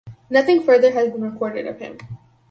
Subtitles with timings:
[0.31, 1.99] Nothing further has been recorded of him.